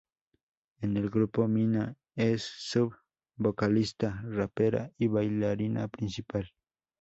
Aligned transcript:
En 0.79 0.97
el 0.97 1.11
grupo 1.11 1.47
Mina 1.47 1.95
es 2.15 2.41
sub-vocalista, 2.41 4.23
rapera 4.25 4.89
y 4.97 5.05
bailarina 5.05 5.87
principal. 5.89 6.49